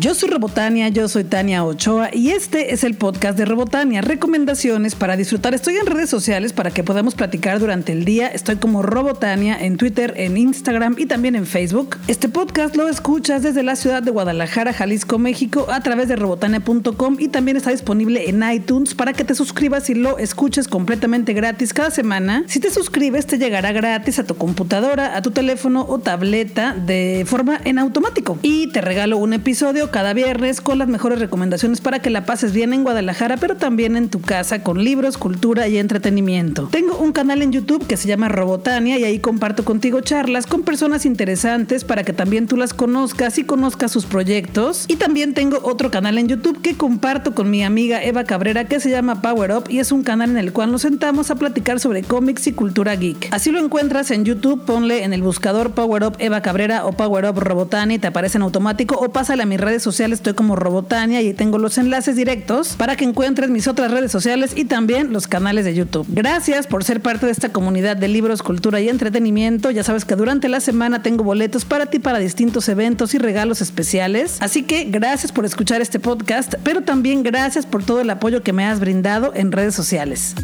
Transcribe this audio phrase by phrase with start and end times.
[0.00, 4.96] Yo soy Robotania, yo soy Tania Ochoa y este es el podcast de Robotania, recomendaciones
[4.96, 5.54] para disfrutar.
[5.54, 8.26] Estoy en redes sociales para que podamos platicar durante el día.
[8.26, 11.96] Estoy como Robotania en Twitter, en Instagram y también en Facebook.
[12.08, 17.16] Este podcast lo escuchas desde la ciudad de Guadalajara, Jalisco, México, a través de robotania.com
[17.20, 21.72] y también está disponible en iTunes para que te suscribas y lo escuches completamente gratis
[21.72, 22.42] cada semana.
[22.48, 27.24] Si te suscribes te llegará gratis a tu computadora, a tu teléfono o tableta de
[27.28, 28.40] forma en automático.
[28.42, 32.52] Y te regalo un episodio cada viernes con las mejores recomendaciones para que la pases
[32.52, 36.68] bien en Guadalajara, pero también en tu casa con libros, cultura y entretenimiento.
[36.70, 40.62] Tengo un canal en YouTube que se llama Robotania y ahí comparto contigo charlas con
[40.62, 44.84] personas interesantes para que también tú las conozcas y conozcas sus proyectos.
[44.88, 48.80] Y también tengo otro canal en YouTube que comparto con mi amiga Eva Cabrera que
[48.80, 51.80] se llama Power Up y es un canal en el cual nos sentamos a platicar
[51.80, 53.28] sobre cómics y cultura geek.
[53.32, 57.24] Así lo encuentras en YouTube, ponle en el buscador Power Up Eva Cabrera o Power
[57.26, 60.56] Up Robotania y te aparece en automático o pásale a mis redes sociales, estoy como
[60.56, 65.12] Robotania y tengo los enlaces directos para que encuentres mis otras redes sociales y también
[65.12, 66.06] los canales de YouTube.
[66.08, 69.70] Gracias por ser parte de esta comunidad de libros, cultura y entretenimiento.
[69.70, 73.60] Ya sabes que durante la semana tengo boletos para ti para distintos eventos y regalos
[73.60, 74.36] especiales.
[74.40, 78.52] Así que gracias por escuchar este podcast, pero también gracias por todo el apoyo que
[78.52, 80.34] me has brindado en redes sociales.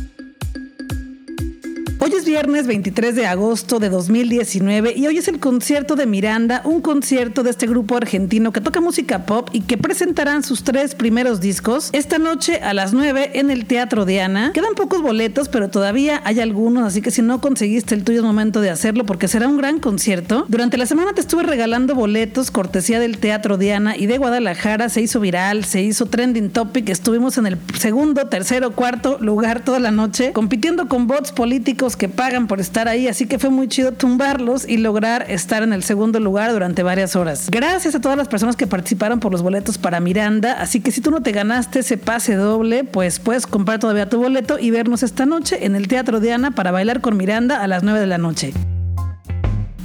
[2.03, 6.63] Hoy es viernes 23 de agosto de 2019 y hoy es el concierto de Miranda,
[6.65, 10.95] un concierto de este grupo argentino que toca música pop y que presentarán sus tres
[10.95, 14.53] primeros discos esta noche a las 9 en el Teatro Diana.
[14.55, 18.25] Quedan pocos boletos, pero todavía hay algunos, así que si no conseguiste el tuyo es
[18.25, 20.47] momento de hacerlo porque será un gran concierto.
[20.49, 25.03] Durante la semana te estuve regalando boletos cortesía del Teatro Diana y de Guadalajara se
[25.03, 29.91] hizo viral, se hizo trending topic, estuvimos en el segundo, tercero, cuarto lugar toda la
[29.91, 33.93] noche compitiendo con bots políticos que pagan por estar ahí, así que fue muy chido
[33.93, 37.49] tumbarlos y lograr estar en el segundo lugar durante varias horas.
[37.51, 41.01] Gracias a todas las personas que participaron por los boletos para Miranda, así que si
[41.01, 45.03] tú no te ganaste ese pase doble, pues puedes comprar todavía tu boleto y vernos
[45.03, 48.19] esta noche en el Teatro Diana para bailar con Miranda a las 9 de la
[48.19, 48.53] noche.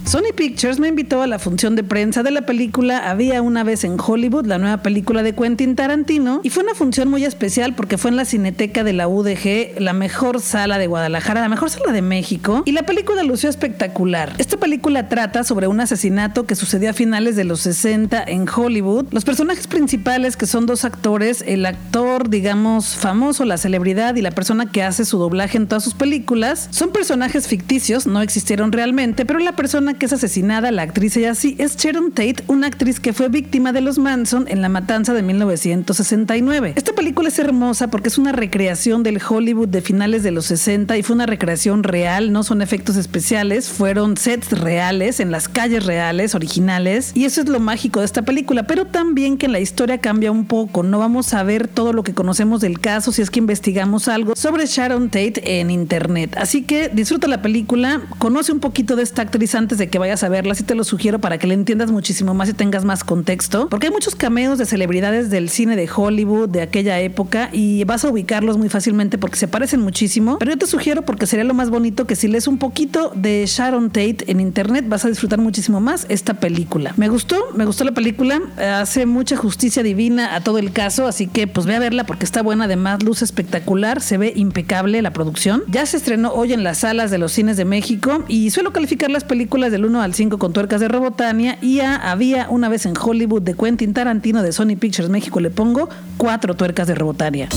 [0.06, 3.84] Sony Pictures me invitó a la función de prensa de la película Había una vez
[3.84, 7.98] en Hollywood, la nueva película de Quentin Tarantino, y fue una función muy especial porque
[7.98, 11.92] fue en la Cineteca de la UDG, la mejor sala de Guadalajara, la mejor sala
[11.92, 14.34] de México, y la película lució espectacular.
[14.38, 19.08] Esta película trata sobre un asesinato que sucedió a finales de los 60 en Hollywood.
[19.10, 24.32] Los personajes principales, que son dos actores, el actor, digamos, famoso, la celebridad y la
[24.32, 29.26] persona que hace su doblaje en todas sus películas, son personajes ficticios, no existieron realmente,
[29.26, 33.00] pero la persona que es asesinada, la actriz y así, es Sharon Tate, una actriz
[33.00, 36.74] que fue víctima de los Manson en la matanza de 1969.
[36.76, 40.98] Esta película es hermosa porque es una recreación del Hollywood de finales de los 60
[40.98, 45.86] y fue una recreación real, no son efectos especiales, fueron sets reales, en las calles
[45.86, 50.00] reales, originales, y eso es lo mágico de esta película, pero también que la historia
[50.00, 53.30] cambia un poco, no vamos a ver todo lo que conocemos del caso si es
[53.30, 56.36] que investigamos algo sobre Sharon Tate en internet.
[56.38, 60.24] Así que disfruta la película, conoce un poquito de esta actriz antes de que vayas
[60.24, 63.04] a verla, sí te lo sugiero para que le entiendas muchísimo más y tengas más
[63.04, 67.84] contexto, porque hay muchos cameos de celebridades del cine de Hollywood de aquella época y
[67.84, 71.44] vas a ubicarlos muy fácilmente porque se parecen muchísimo, pero yo te sugiero porque sería
[71.44, 75.10] lo más bonito que si lees un poquito de Sharon Tate en internet vas a
[75.10, 76.94] disfrutar muchísimo más esta película.
[76.98, 81.28] Me gustó, me gustó la película, hace mucha justicia divina a todo el caso, así
[81.28, 85.14] que pues ve a verla porque está buena, además luz espectacular, se ve impecable la
[85.14, 85.64] producción.
[85.68, 89.10] Ya se estrenó hoy en las salas de los cines de México y suelo calificar
[89.10, 92.86] las películas del 1 al 5 con tuercas de Robotania y a Había una vez
[92.86, 97.50] en Hollywood de Quentin Tarantino de Sony Pictures México le pongo cuatro tuercas de Robotania.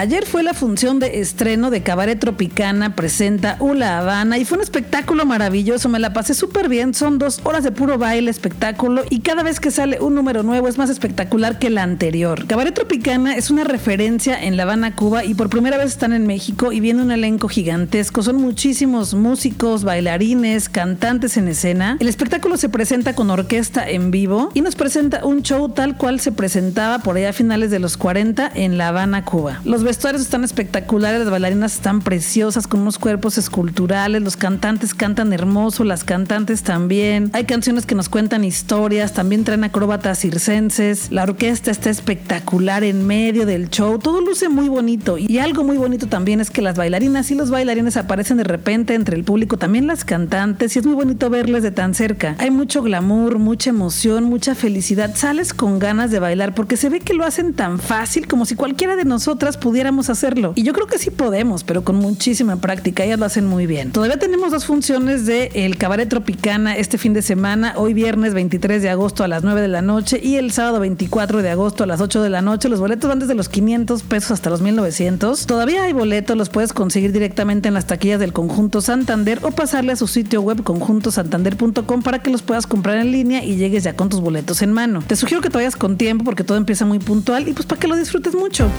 [0.00, 4.64] Ayer fue la función de estreno de Cabaret Tropicana presenta Ula Habana y fue un
[4.64, 9.20] espectáculo maravilloso, me la pasé súper bien, son dos horas de puro baile, espectáculo y
[9.20, 12.46] cada vez que sale un número nuevo es más espectacular que el anterior.
[12.46, 16.26] Cabaret Tropicana es una referencia en La Habana, Cuba y por primera vez están en
[16.26, 21.98] México y viene un elenco gigantesco, son muchísimos músicos, bailarines, cantantes en escena.
[22.00, 26.20] El espectáculo se presenta con orquesta en vivo y nos presenta un show tal cual
[26.20, 29.60] se presentaba por allá a finales de los 40 en La Habana, Cuba.
[29.66, 35.32] Los vestuarios están espectaculares, las bailarinas están preciosas con unos cuerpos esculturales, los cantantes cantan
[35.32, 37.28] hermoso, las cantantes también.
[37.32, 43.04] Hay canciones que nos cuentan historias, también traen acróbatas circenses, la orquesta está espectacular en
[43.04, 46.76] medio del show, todo luce muy bonito y algo muy bonito también es que las
[46.76, 50.86] bailarinas y los bailarines aparecen de repente entre el público, también las cantantes y es
[50.86, 52.36] muy bonito verles de tan cerca.
[52.38, 57.00] Hay mucho glamour, mucha emoción, mucha felicidad, sales con ganas de bailar porque se ve
[57.00, 60.52] que lo hacen tan fácil como si cualquiera de nosotras pudiera hacerlo.
[60.56, 63.04] Y yo creo que sí podemos, pero con muchísima práctica.
[63.04, 63.92] Ellas lo hacen muy bien.
[63.92, 68.82] Todavía tenemos dos funciones de El Cabaret Tropicana este fin de semana, hoy viernes 23
[68.82, 71.86] de agosto a las 9 de la noche y el sábado 24 de agosto a
[71.86, 72.68] las 8 de la noche.
[72.68, 75.46] Los boletos van desde los 500 pesos hasta los 1900.
[75.46, 79.92] Todavía hay boletos, los puedes conseguir directamente en las taquillas del Conjunto Santander o pasarle
[79.92, 83.94] a su sitio web conjuntosantander.com para que los puedas comprar en línea y llegues ya
[83.94, 85.02] con tus boletos en mano.
[85.06, 87.80] Te sugiero que te vayas con tiempo porque todo empieza muy puntual y pues para
[87.80, 88.70] que lo disfrutes mucho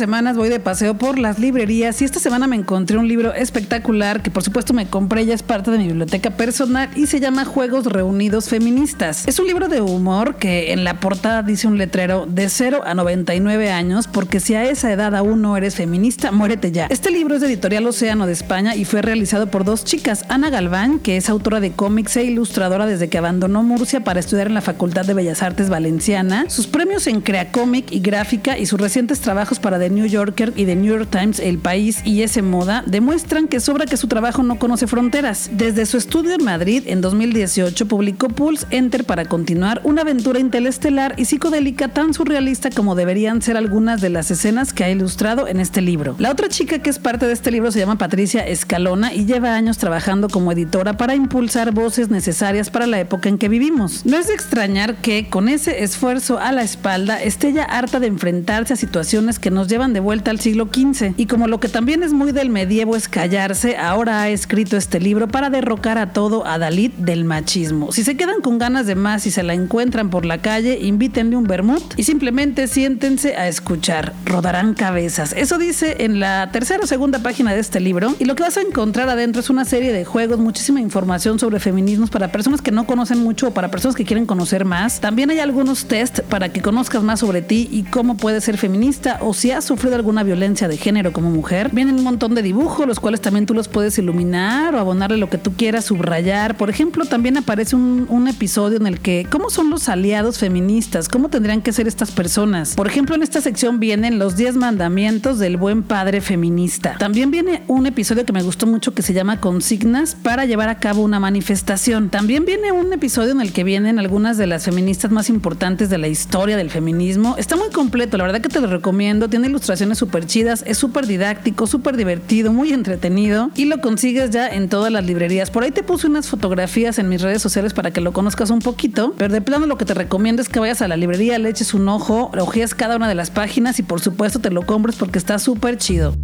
[0.00, 4.22] semanas voy de paseo por las librerías y esta semana me encontré un libro espectacular
[4.22, 7.44] que por supuesto me compré, ya es parte de mi biblioteca personal y se llama
[7.44, 9.28] Juegos Reunidos Feministas.
[9.28, 12.94] Es un libro de humor que en la portada dice un letrero de 0 a
[12.94, 16.86] 99 años porque si a esa edad aún no eres feminista, muérete ya.
[16.86, 20.48] Este libro es de Editorial Océano de España y fue realizado por dos chicas, Ana
[20.48, 24.54] Galván, que es autora de cómics e ilustradora desde que abandonó Murcia para estudiar en
[24.54, 29.20] la Facultad de Bellas Artes Valenciana, sus premios en Creacómic y Gráfica y sus recientes
[29.20, 33.48] trabajos para New Yorker y The New York Times, El País y Ese Moda demuestran
[33.48, 35.50] que sobra que su trabajo no conoce fronteras.
[35.52, 41.14] Desde su estudio en Madrid en 2018 publicó Pulse Enter para continuar una aventura interestelar
[41.16, 45.60] y psicodélica tan surrealista como deberían ser algunas de las escenas que ha ilustrado en
[45.60, 46.14] este libro.
[46.18, 49.54] La otra chica que es parte de este libro se llama Patricia Escalona y lleva
[49.54, 54.04] años trabajando como editora para impulsar voces necesarias para la época en que vivimos.
[54.04, 58.06] No es de extrañar que con ese esfuerzo a la espalda esté ya harta de
[58.06, 61.14] enfrentarse a situaciones que nos llevan de vuelta al siglo XV.
[61.16, 65.00] Y como lo que también es muy del medievo es callarse, ahora ha escrito este
[65.00, 67.90] libro para derrocar a todo a Dalit del machismo.
[67.90, 71.36] Si se quedan con ganas de más y se la encuentran por la calle, invítenle
[71.36, 74.12] un vermut y simplemente siéntense a escuchar.
[74.26, 75.32] Rodarán cabezas.
[75.32, 78.14] Eso dice en la tercera o segunda página de este libro.
[78.18, 81.58] Y lo que vas a encontrar adentro es una serie de juegos, muchísima información sobre
[81.58, 85.00] feminismos para personas que no conocen mucho o para personas que quieren conocer más.
[85.00, 89.18] También hay algunos test para que conozcas más sobre ti y cómo puedes ser feminista
[89.20, 91.70] o si has sufrido alguna violencia de género como mujer.
[91.72, 95.30] Vienen un montón de dibujos, los cuales también tú los puedes iluminar o abonarle lo
[95.30, 96.56] que tú quieras, subrayar.
[96.56, 101.08] Por ejemplo, también aparece un, un episodio en el que, ¿cómo son los aliados feministas?
[101.08, 102.74] ¿Cómo tendrían que ser estas personas?
[102.74, 106.96] Por ejemplo, en esta sección vienen los 10 mandamientos del buen padre feminista.
[106.98, 110.78] También viene un episodio que me gustó mucho que se llama Consignas para llevar a
[110.78, 112.08] cabo una manifestación.
[112.08, 115.98] También viene un episodio en el que vienen algunas de las feministas más importantes de
[115.98, 117.34] la historia del feminismo.
[117.38, 119.28] Está muy completo, la verdad que te lo recomiendo.
[119.28, 124.48] Tiene ilustraciones súper chidas, es súper didáctico, súper divertido, muy entretenido y lo consigues ya
[124.48, 125.50] en todas las librerías.
[125.50, 128.60] Por ahí te puse unas fotografías en mis redes sociales para que lo conozcas un
[128.60, 131.48] poquito, pero de plano lo que te recomiendo es que vayas a la librería, le
[131.48, 134.96] eches un ojo, hojeas cada una de las páginas y por supuesto te lo compres
[134.96, 136.14] porque está súper chido.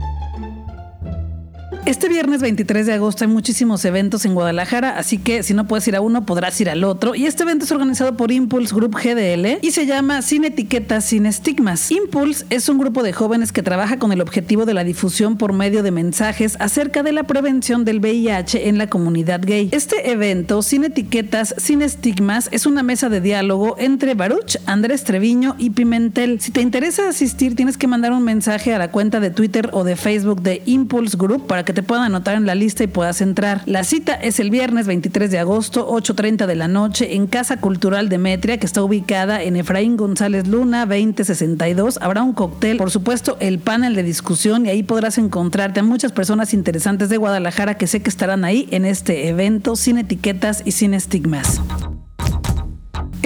[1.87, 5.87] Este viernes 23 de agosto hay muchísimos eventos en Guadalajara, así que si no puedes
[5.87, 7.15] ir a uno, podrás ir al otro.
[7.15, 11.27] Y este evento es organizado por Impulse Group GDL y se llama Sin Etiquetas, Sin
[11.27, 11.93] Estigmas.
[11.93, 15.53] Impulse es un grupo de jóvenes que trabaja con el objetivo de la difusión por
[15.53, 19.69] medio de mensajes acerca de la prevención del VIH en la comunidad gay.
[19.71, 25.55] Este evento, Sin Etiquetas, Sin Estigmas, es una mesa de diálogo entre Baruch, Andrés Treviño
[25.57, 26.41] y Pimentel.
[26.41, 29.85] Si te interesa asistir, tienes que mandar un mensaje a la cuenta de Twitter o
[29.85, 33.21] de Facebook de Impulse Group para que te puedan anotar en la lista y puedas
[33.21, 33.61] entrar.
[33.67, 38.09] La cita es el viernes 23 de agosto, 8.30 de la noche, en Casa Cultural
[38.09, 41.99] Demetria, que está ubicada en Efraín González Luna, 2062.
[42.01, 46.13] Habrá un cóctel, por supuesto, el panel de discusión y ahí podrás encontrarte a muchas
[46.13, 50.73] personas interesantes de Guadalajara que sé que estarán ahí en este evento sin etiquetas y
[50.73, 51.61] sin estigmas.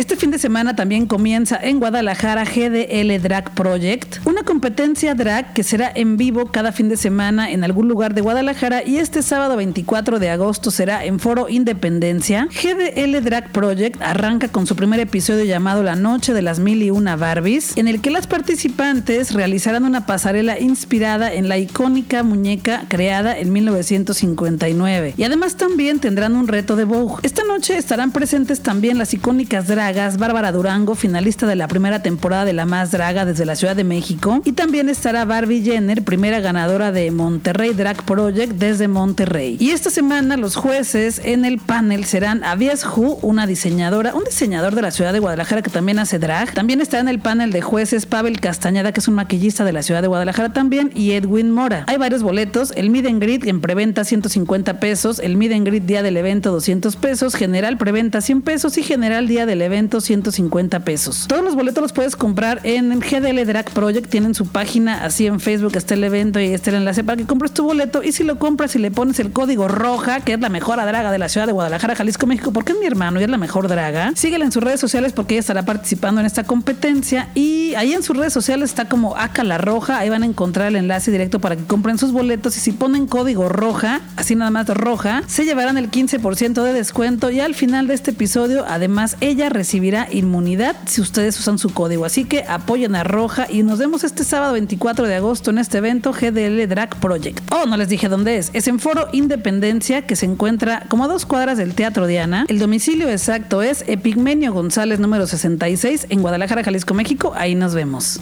[0.01, 5.63] Este fin de semana también comienza en Guadalajara GDL Drag Project, una competencia drag que
[5.63, 9.57] será en vivo cada fin de semana en algún lugar de Guadalajara y este sábado
[9.59, 12.49] 24 de agosto será en Foro Independencia.
[12.51, 16.91] GDL Drag Project arranca con su primer episodio llamado La Noche de las Mil y
[16.91, 22.85] Una Barbies, en el que las participantes realizarán una pasarela inspirada en la icónica muñeca
[22.89, 25.13] creada en 1959.
[25.19, 27.17] Y además también tendrán un reto de Vogue.
[27.23, 32.45] Esta noche estarán presentes también las icónicas drag Bárbara Durango, finalista de la primera temporada
[32.45, 34.41] de La Más Draga desde la Ciudad de México.
[34.45, 39.57] Y también estará Barbie Jenner, primera ganadora de Monterrey Drag Project desde Monterrey.
[39.59, 44.77] Y esta semana los jueces en el panel serán Avias Hu, una diseñadora, un diseñador
[44.77, 46.55] de la ciudad de Guadalajara que también hace drag.
[46.55, 49.83] También está en el panel de jueces Pavel Castañeda, que es un maquillista de la
[49.83, 51.85] ciudad de Guadalajara también, y Edwin Mora.
[51.89, 55.83] Hay varios boletos, el Mid and Grid en preventa 150 pesos, el Mid and Grid
[55.83, 60.03] día del evento 200 pesos, general preventa 100 pesos y general día del evento evento
[60.03, 61.25] 150 pesos.
[61.27, 64.11] Todos los boletos los puedes comprar en el GDL Drag Project.
[64.11, 67.25] Tienen su página así en Facebook, está el evento y está el enlace para que
[67.25, 68.03] compres tu boleto.
[68.03, 71.11] Y si lo compras y le pones el código ROJA, que es la mejor draga
[71.11, 73.69] de la ciudad de Guadalajara, Jalisco, México, porque es mi hermano y es la mejor
[73.69, 77.31] draga, síguela en sus redes sociales porque ella estará participando en esta competencia.
[77.35, 79.99] Y ahí en sus redes sociales está como Aca la Roja.
[79.99, 82.55] Ahí van a encontrar el enlace directo para que compren sus boletos.
[82.59, 87.31] Y si ponen código ROJA, así nada más ROJA, se llevarán el 15% de descuento.
[87.31, 92.07] Y al final de este episodio, además, ella recibirá inmunidad si ustedes usan su código.
[92.07, 95.79] Así que apoyen a Roja y nos vemos este sábado 24 de agosto en este
[95.79, 97.43] evento GDL Drag Project.
[97.53, 98.49] Oh, no les dije dónde es.
[98.55, 102.47] Es en Foro Independencia, que se encuentra como a dos cuadras del Teatro Diana.
[102.49, 107.35] El domicilio exacto es Epigmenio González número 66 en Guadalajara, Jalisco, México.
[107.37, 108.19] Ahí nos vemos.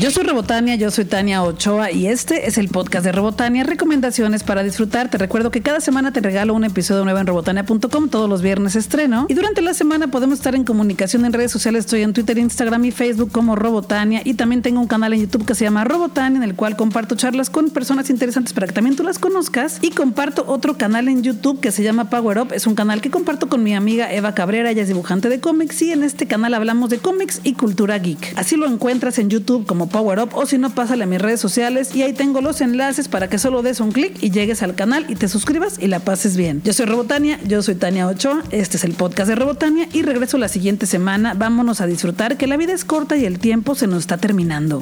[0.00, 4.42] Yo soy Robotania, yo soy Tania Ochoa y este es el podcast de Robotania, recomendaciones
[4.42, 5.10] para disfrutar.
[5.10, 8.76] Te recuerdo que cada semana te regalo un episodio nuevo en robotania.com, todos los viernes
[8.76, 9.26] estreno.
[9.28, 12.82] Y durante la semana podemos estar en comunicación en redes sociales, estoy en Twitter, Instagram
[12.86, 16.38] y Facebook como Robotania y también tengo un canal en YouTube que se llama Robotania
[16.38, 19.90] en el cual comparto charlas con personas interesantes para que también tú las conozcas y
[19.90, 23.50] comparto otro canal en YouTube que se llama Power Up, es un canal que comparto
[23.50, 26.88] con mi amiga Eva Cabrera, ella es dibujante de cómics y en este canal hablamos
[26.88, 28.32] de cómics y cultura geek.
[28.36, 31.40] Así lo encuentras en YouTube como Power Up o si no, pásale a mis redes
[31.40, 34.74] sociales y ahí tengo los enlaces para que solo des un clic y llegues al
[34.74, 36.62] canal y te suscribas y la pases bien.
[36.64, 40.38] Yo soy Robotania, yo soy Tania Ochoa, este es el podcast de Robotania y regreso
[40.38, 41.34] la siguiente semana.
[41.34, 44.80] Vámonos a disfrutar que la vida es corta y el tiempo se nos está terminando.